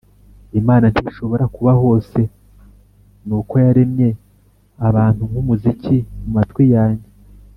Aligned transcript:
imana 0.59 0.85
ntishobora 0.93 1.45
kuba 1.55 1.71
hose 1.81 2.19
nuko 3.27 3.53
yaremye 3.65 4.09
abantunkumuziki 4.87 5.95
mumatwi 6.21 6.63
yanjye 6.75 7.07